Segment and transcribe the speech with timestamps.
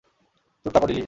[0.65, 0.99] চুপ থাকো, লিলি।